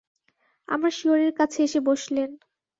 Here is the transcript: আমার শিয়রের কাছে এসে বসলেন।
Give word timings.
আমার 0.69 0.91
শিয়রের 0.91 1.33
কাছে 1.39 1.59
এসে 1.63 1.79
বসলেন। 1.81 2.29